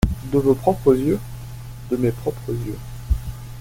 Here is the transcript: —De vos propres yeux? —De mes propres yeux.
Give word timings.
—De 0.31 0.39
vos 0.39 0.55
propres 0.55 0.95
yeux? 0.97 1.19
—De 1.91 1.95
mes 1.95 2.11
propres 2.11 2.53
yeux. 2.65 2.79